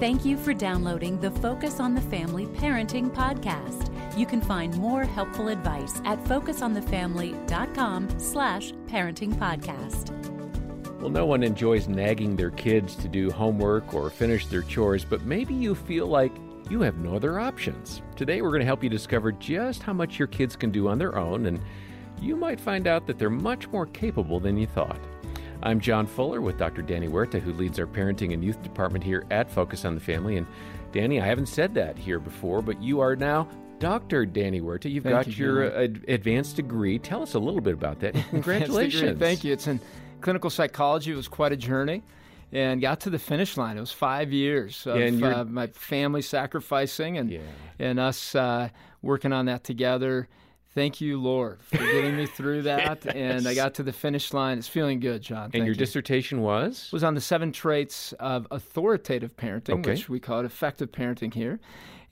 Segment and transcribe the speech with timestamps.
[0.00, 3.92] Thank you for downloading the Focus on the Family Parenting Podcast.
[4.18, 10.10] You can find more helpful advice at focusonthefamily.com slash parenting podcast.
[11.00, 15.22] Well, no one enjoys nagging their kids to do homework or finish their chores, but
[15.22, 16.32] maybe you feel like
[16.68, 18.02] you have no other options.
[18.16, 20.98] Today, we're going to help you discover just how much your kids can do on
[20.98, 21.60] their own, and
[22.20, 24.98] you might find out that they're much more capable than you thought.
[25.62, 26.82] I'm John Fuller with Dr.
[26.82, 30.36] Danny Huerta, who leads our parenting and youth department here at Focus on the Family.
[30.36, 30.46] And
[30.92, 34.26] Danny, I haven't said that here before, but you are now Dr.
[34.26, 34.90] Danny Huerta.
[34.90, 36.98] You've Thank got you, your uh, advanced degree.
[36.98, 38.14] Tell us a little bit about that.
[38.30, 39.18] Congratulations.
[39.18, 39.52] Thank you.
[39.52, 39.80] It's in
[40.20, 41.12] clinical psychology.
[41.12, 42.02] It was quite a journey.
[42.52, 43.76] And got to the finish line.
[43.76, 47.40] It was five years of uh, my family sacrificing and Yeah.
[47.80, 48.68] and us uh,
[49.02, 50.28] working on that together.
[50.74, 53.06] Thank you, Lord, for getting me through that.
[53.14, 54.58] And I got to the finish line.
[54.58, 55.44] It's feeling good, John.
[55.44, 55.78] And Thank your you.
[55.78, 56.90] dissertation was?
[56.92, 59.90] was on the seven traits of authoritative parenting, Okay.
[59.90, 61.60] which we call it effective parenting here.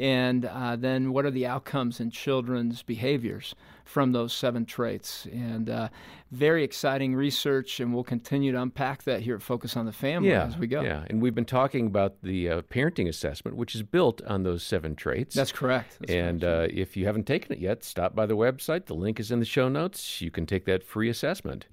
[0.00, 5.26] And uh, then what are the outcomes in children's behaviors from those seven traits?
[5.30, 5.90] And uh,
[6.30, 10.30] very exciting research, and we'll continue to unpack that here at Focus on the Family
[10.30, 10.80] yeah, as we go.
[10.80, 14.62] Yeah, and we've been talking about the uh, parenting assessment, which is built on those
[14.62, 15.34] seven traits.
[15.34, 15.98] That's correct.
[16.00, 16.72] That's and correct.
[16.72, 18.86] uh, if you haven't taken it yet, stop by the website.
[18.86, 20.22] The link is in the show notes.
[20.22, 21.66] You can take that free assessment.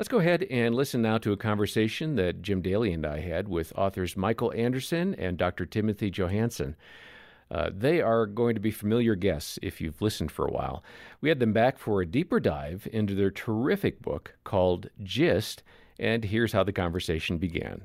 [0.00, 3.46] Let's go ahead and listen now to a conversation that Jim Daly and I had
[3.46, 5.64] with authors Michael Anderson and Dr.
[5.64, 6.74] Timothy Johanson.
[7.50, 10.82] Uh, they are going to be familiar guests if you've listened for a while.
[11.20, 15.62] We had them back for a deeper dive into their terrific book called Gist,
[15.98, 17.84] and here's how the conversation began.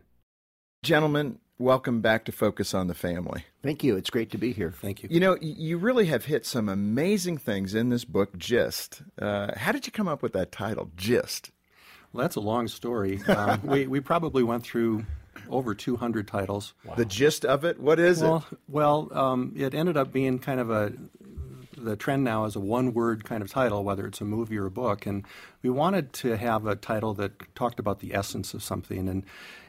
[0.83, 3.45] Gentlemen, welcome back to Focus on the Family.
[3.61, 3.95] Thank you.
[3.95, 4.71] It's great to be here.
[4.71, 5.07] Thank you.
[5.09, 9.01] You know, you really have hit some amazing things in this book, Gist.
[9.17, 11.51] Uh, how did you come up with that title, Gist?
[12.11, 13.23] Well, that's a long story.
[13.23, 15.05] Um, we, we probably went through
[15.49, 16.73] over 200 titles.
[16.97, 17.79] The gist of it?
[17.79, 20.93] What is Well, well, um, it ended up being kind of a
[21.83, 24.65] the trend now is a one word kind of title, whether it's a movie or
[24.65, 25.05] a book.
[25.05, 25.25] And
[25.61, 29.09] we wanted to have a title that talked about the essence of something.
[29.09, 29.25] And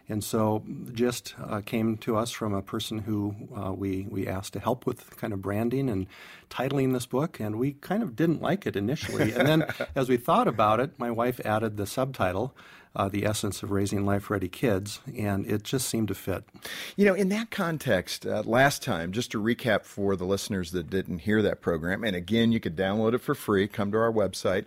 [0.09, 4.53] and so Gist uh, came to us from a person who uh, we we asked
[4.53, 6.07] to help with kind of branding and
[6.51, 9.33] titling this book, and we kind of didn't like it initially.
[9.33, 12.55] And then as we thought about it, my wife added the subtitle,
[12.95, 16.45] uh, "The Essence of Raising Life-Ready Kids," and it just seemed to fit.
[16.97, 20.91] You know, in that context, uh, last time, just to recap for the listeners that
[20.91, 24.13] didn't hear that program, and again, you could download it for free, come to our
[24.13, 24.67] website.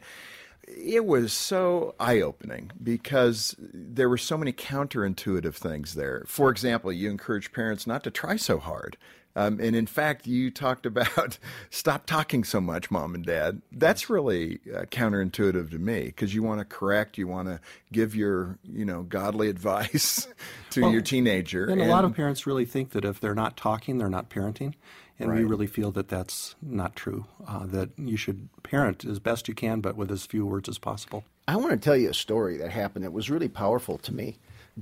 [0.68, 6.24] It was so eye opening because there were so many counterintuitive things there.
[6.28, 8.98] For example, you encourage parents not to try so hard.
[9.38, 11.38] Um, and in fact, you talked about
[11.70, 13.62] stop talking so much, mom and dad.
[13.72, 17.60] That's really uh, counterintuitive to me because you want to correct, you want to
[17.92, 20.28] give your, you know, godly advice
[20.72, 21.66] to Well, your teenager.
[21.66, 24.74] And, a lot of parents really think that if they're not talking, they're not parenting.
[25.20, 29.48] And we really feel that that's not true, uh, that you should parent as best
[29.48, 31.24] you can, but with as few words as possible.
[31.48, 34.36] I want to tell you a story that happened that was really powerful to me.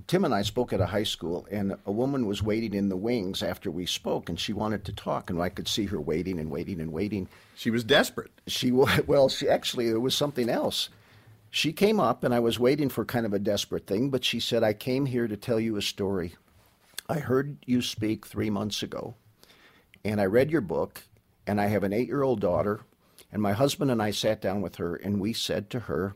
[0.08, 2.98] Tim and I spoke at a high school, and a woman was waiting in the
[2.98, 6.38] wings after we spoke, and she wanted to talk, and I could see her waiting
[6.38, 7.30] and waiting and waiting.
[7.56, 8.32] she was desperate.
[8.46, 8.72] She
[9.08, 10.90] well, she actually there was something else.
[11.50, 14.42] She came up, and I was waiting for kind of a desperate thing, but she
[14.42, 16.36] said, "I came here to tell you a story.
[17.08, 19.16] I heard you speak three months ago,
[20.04, 21.04] and I read your book,
[21.48, 22.82] and I have an eight-year-old daughter,
[23.32, 26.16] and my husband and I sat down with her, and we said to her."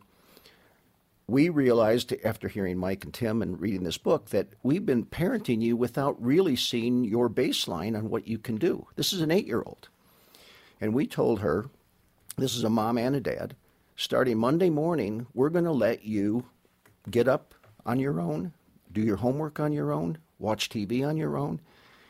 [1.29, 5.61] We realized after hearing Mike and Tim and reading this book that we've been parenting
[5.61, 8.87] you without really seeing your baseline on what you can do.
[8.95, 9.89] This is an eight year old.
[10.81, 11.69] And we told her,
[12.37, 13.55] this is a mom and a dad,
[13.95, 16.45] starting Monday morning, we're going to let you
[17.09, 17.53] get up
[17.85, 18.53] on your own,
[18.91, 21.59] do your homework on your own, watch TV on your own,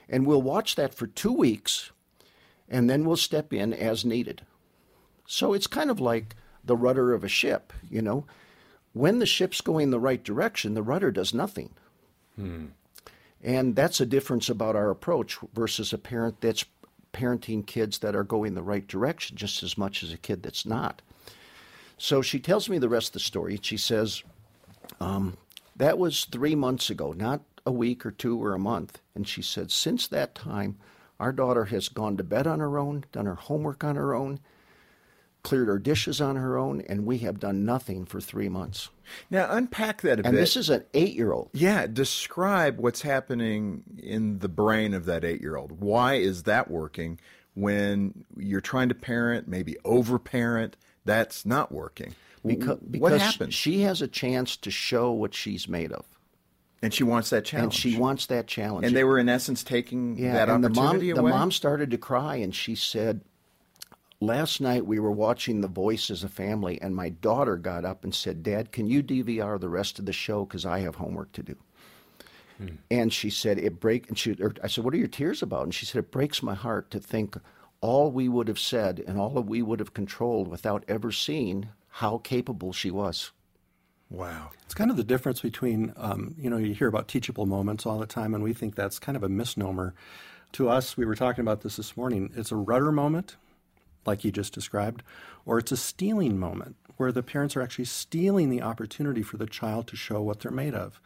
[0.07, 1.91] and we'll watch that for two weeks,
[2.69, 4.43] and then we'll step in as needed.
[5.25, 8.25] So it's kind of like the rudder of a ship, you know.
[8.99, 11.69] When the ship's going the right direction, the rudder does nothing.
[13.41, 16.65] And that's a difference about our approach versus a parent that's
[17.13, 20.65] parenting kids that are going the right direction just as much as a kid that's
[20.65, 21.01] not.
[21.97, 23.57] So she tells me the rest of the story.
[23.61, 24.21] She says,
[24.99, 25.37] um,
[25.77, 28.99] That was three months ago, not a week or two or a month.
[29.15, 30.77] And she said, Since that time,
[31.21, 34.41] our daughter has gone to bed on her own, done her homework on her own,
[35.43, 38.89] cleared her dishes on her own, and we have done nothing for three months.
[39.29, 40.39] Now, unpack that a And bit.
[40.39, 41.49] this is an eight year old.
[41.53, 45.81] Yeah, describe what's happening in the brain of that eight year old.
[45.81, 47.19] Why is that working
[47.55, 50.75] when you're trying to parent, maybe overparent?
[51.05, 52.15] That's not working.
[52.45, 53.53] Because, what because happens?
[53.53, 56.05] she has a chance to show what she's made of.
[56.81, 57.73] And she wants that challenge.
[57.85, 58.85] and she wants that challenge.
[58.85, 61.91] And they were in essence taking yeah, that and the mom, opportunity the mom started
[61.91, 63.21] to cry, and she said,
[64.21, 68.03] "Last night we were watching The Voice as a family, and my daughter got up
[68.03, 71.31] and said, "Dad, can you DVR the rest of the show because I have homework
[71.33, 71.55] to do."
[72.91, 75.63] And she said, "It break." And she, or I said, "What are your tears about?"
[75.63, 77.37] And she said, "It breaks my heart to think
[77.79, 81.69] all we would have said and all that we would have controlled without ever seeing
[81.87, 83.31] how capable she was."
[84.09, 84.49] Wow.
[84.65, 87.99] It's kind of the difference between, um, you know, you hear about teachable moments all
[87.99, 89.93] the time, and we think that's kind of a misnomer.
[90.53, 92.31] To us, we were talking about this this morning.
[92.35, 93.37] It's a rudder moment,
[94.05, 95.03] like you just described,
[95.45, 99.45] or it's a stealing moment where the parents are actually stealing the opportunity for the
[99.45, 100.99] child to show what they're made of.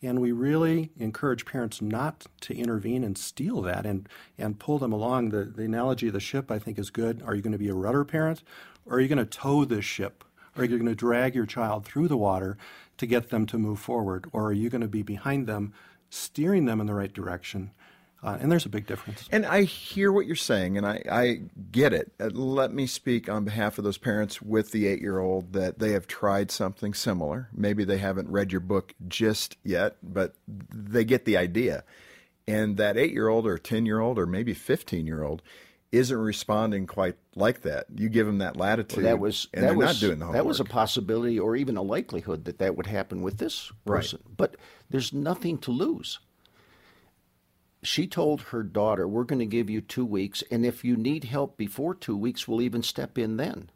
[0.00, 4.92] And we really encourage parents not to intervene and steal that and, and pull them
[4.92, 5.30] along.
[5.30, 7.22] The, the analogy of the ship, I think, is good.
[7.22, 8.42] Are you going to be a rudder parent,
[8.84, 10.24] or are you going to tow this ship?
[10.56, 12.58] Are you going to drag your child through the water
[12.98, 14.26] to get them to move forward?
[14.32, 15.72] Or are you going to be behind them,
[16.10, 17.70] steering them in the right direction?
[18.22, 19.28] Uh, and there's a big difference.
[19.32, 21.40] And I hear what you're saying, and I, I
[21.72, 22.12] get it.
[22.20, 25.80] Uh, let me speak on behalf of those parents with the eight year old that
[25.80, 27.48] they have tried something similar.
[27.52, 31.82] Maybe they haven't read your book just yet, but they get the idea.
[32.46, 35.42] And that eight year old or 10 year old or maybe 15 year old
[35.90, 37.86] isn't responding quite like that.
[37.94, 40.42] You give them that latitude, that was and that they're was not doing the homework.
[40.42, 43.96] that was a possibility or even a likelihood that that would happen with this Right.
[43.98, 44.20] person.
[44.36, 44.56] But
[44.90, 46.18] there's nothing to lose.
[47.84, 51.24] She told her daughter, "We're going to give you 2 weeks and if you need
[51.24, 53.70] help before 2 weeks, we'll even step in then."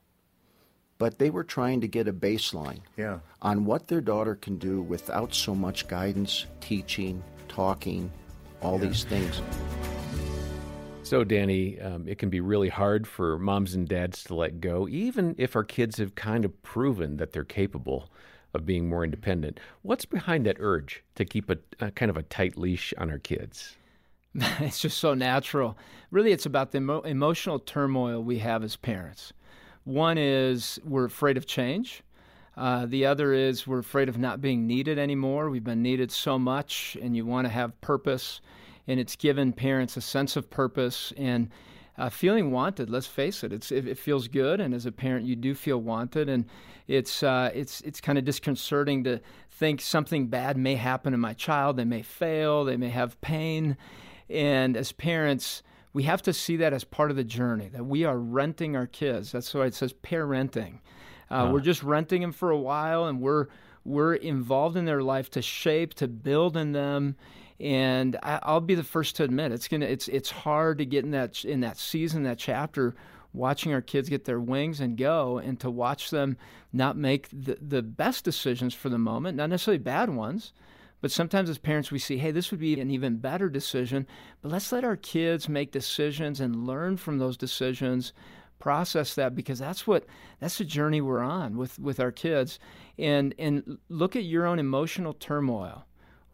[0.99, 3.19] But they were trying to get a baseline Yeah.
[3.43, 8.11] on what their daughter can do without so much guidance, teaching, talking,
[8.63, 9.43] all these things.
[11.03, 14.89] So, Danny, um, it can be really hard for moms and dads to let go,
[14.89, 18.11] even if our kids have kind of proven that they're capable
[18.55, 19.61] of being more independent.
[19.83, 23.19] What's behind that urge to keep a, a kind of a tight leash on our
[23.19, 23.77] kids?
[24.61, 25.77] it's just so natural.
[26.11, 29.33] Really, it's about the emo- emotional turmoil we have as parents.
[29.85, 32.03] One is we're afraid of change.
[32.57, 35.51] Uh, the other is we're afraid of not being needed anymore.
[35.51, 38.41] We've been needed so much, and you want to have purpose.
[38.89, 41.51] And it's given parents a sense of purpose and
[41.99, 42.91] uh, feeling wanted.
[42.91, 45.79] Let's face it; it's it, it feels good, and as a parent, you do feel
[45.79, 46.29] wanted.
[46.29, 46.45] And
[46.89, 51.33] it's uh, it's it's kind of disconcerting to think something bad may happen to my
[51.33, 51.77] child.
[51.77, 52.65] They may fail.
[52.65, 53.77] They may have pain.
[54.29, 55.63] And as parents,
[55.93, 58.87] we have to see that as part of the journey, that we are renting our
[58.87, 59.33] kids.
[59.33, 60.81] That's why it says parenting.
[61.31, 63.47] Uh, We're just renting them for a while, and we're
[63.85, 67.17] we're involved in their life to shape, to build in them.
[67.61, 71.05] And I, I'll be the first to admit it's gonna it's it's hard to get
[71.05, 72.95] in that in that season, that chapter,
[73.33, 76.37] watching our kids get their wings and go, and to watch them
[76.73, 80.53] not make the the best decisions for the moment, not necessarily bad ones,
[81.01, 84.07] but sometimes as parents, we see, hey, this would be an even better decision,
[84.43, 88.13] but let's let our kids make decisions and learn from those decisions,
[88.59, 90.07] process that because that's what
[90.41, 92.59] that's the journey we're on with with our kids,
[92.99, 95.85] and and look at your own emotional turmoil.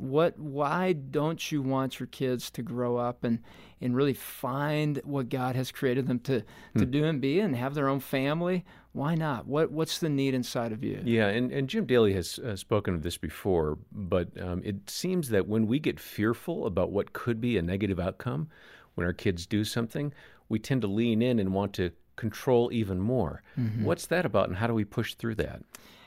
[0.02, 0.36] What?
[0.36, 3.38] Why don't you want your kids to grow up and
[3.80, 6.42] and really find what God has created them to
[6.76, 8.64] to do and be and have their own family?
[8.92, 9.46] Why not?
[9.46, 11.00] What What's the need inside of you?
[11.04, 15.28] Yeah, and, and Jim Daly has uh, spoken of this before, but um, it seems
[15.28, 18.48] that when we get fearful about what could be a negative outcome
[18.94, 20.12] when our kids do something,
[20.48, 23.42] we tend to lean in and want to control even more.
[23.84, 25.62] What's that about, and how do we push through that?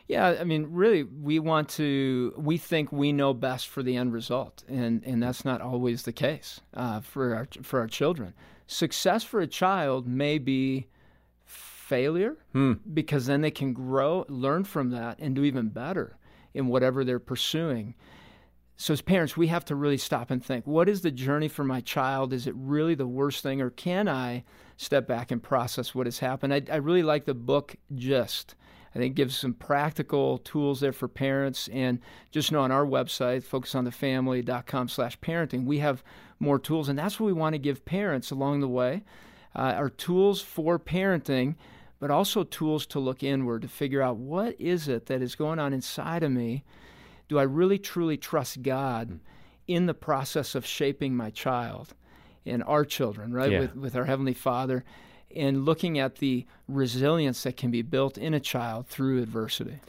[0.07, 2.33] Yeah, I mean, really, we want to.
[2.38, 6.13] We think we know best for the end result, and and that's not always the
[6.13, 8.33] case uh, for our for our children.
[8.67, 10.88] Success for a child may be
[11.45, 12.35] failure
[12.93, 16.17] because then they can grow, learn from that, and do even better
[16.53, 17.95] in whatever they're pursuing.
[18.77, 21.63] So, as parents, we have to really stop and think what is the journey for
[21.63, 22.33] my child?
[22.33, 24.43] Is it really the worst thing, or can I
[24.77, 26.53] step back and process what has happened?
[26.53, 28.55] I, I really like the book Gist.
[28.95, 31.67] I think it gives some practical tools there for parents.
[31.67, 31.99] And
[32.31, 36.03] just know on our website, focusonthefamily.com slash parenting, we have
[36.39, 36.87] more tools.
[36.87, 39.03] And that's what we want to give parents along the way
[39.55, 41.55] uh, are tools for parenting,
[41.99, 45.59] but also tools to look inward to figure out what is it that is going
[45.59, 46.63] on inside of me
[47.27, 49.19] do I really truly trust God
[49.67, 51.93] in the process of shaping my child
[52.45, 53.51] and our children, right?
[53.51, 53.59] Yeah.
[53.61, 54.83] With, with our Heavenly Father,
[55.35, 59.79] and looking at the resilience that can be built in a child through adversity.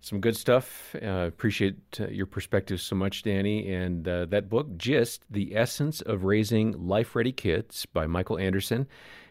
[0.00, 0.94] Some good stuff.
[1.02, 3.72] Uh, appreciate uh, your perspective so much, Danny.
[3.72, 8.86] And uh, that book, Gist The Essence of Raising Life Ready Kids by Michael Anderson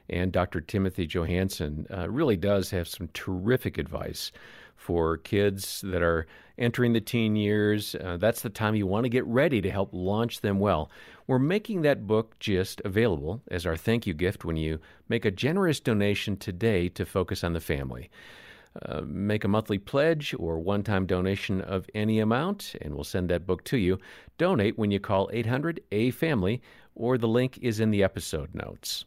[0.09, 0.61] and Dr.
[0.61, 4.31] Timothy Johanson, uh, really does have some terrific advice
[4.75, 6.27] for kids that are
[6.57, 7.95] entering the teen years.
[7.95, 10.89] Uh, that's the time you want to get ready to help launch them well.
[11.27, 14.79] We're making that book Gist available as our thank you gift when you
[15.09, 18.09] make a generous donation today to Focus on the Family.
[18.81, 23.29] Uh, make a monthly pledge or one time donation of any amount, and we'll send
[23.29, 23.97] that book to you.
[24.37, 26.61] Donate when you call 800 A Family,
[26.93, 29.05] or the link is in the episode notes.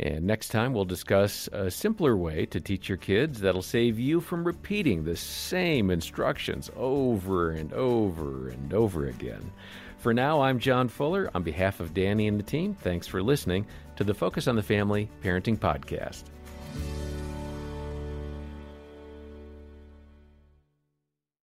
[0.00, 4.20] And next time, we'll discuss a simpler way to teach your kids that'll save you
[4.20, 9.52] from repeating the same instructions over and over and over again.
[9.98, 11.30] For now, I'm John Fuller.
[11.34, 14.62] On behalf of Danny and the team, thanks for listening to the Focus on the
[14.62, 16.24] Family Parenting Podcast.